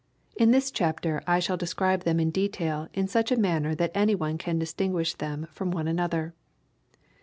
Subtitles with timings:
[0.35, 4.39] In this chapter I shall describe them in detail in such a manner that anyone
[4.39, 6.33] can distinguish them from one another.